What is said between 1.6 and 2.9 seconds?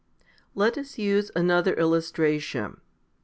illustration.